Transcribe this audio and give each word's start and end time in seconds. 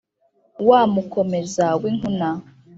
wa 0.67 0.81
mukomeza 0.93 1.65
w’inkuna 1.81 2.29